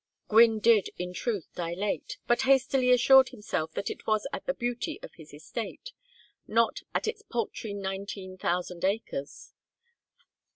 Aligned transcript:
Gwynne 0.29 0.57
did 0.57 0.89
in 0.97 1.13
truth 1.13 1.47
dilate, 1.53 2.17
but 2.25 2.41
hastily 2.41 2.89
assured 2.89 3.29
himself 3.29 3.73
that 3.73 3.91
it 3.91 4.07
was 4.07 4.25
at 4.33 4.47
the 4.47 4.53
beauty 4.55 4.99
of 5.03 5.13
his 5.13 5.31
estate, 5.31 5.91
not 6.47 6.79
at 6.95 7.07
its 7.07 7.21
paltry 7.21 7.75
nineteen 7.75 8.35
thousand 8.35 8.83
acres. 8.83 9.53